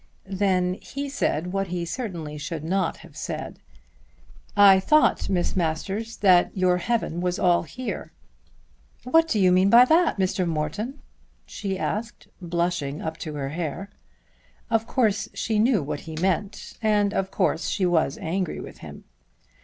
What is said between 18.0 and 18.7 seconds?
angry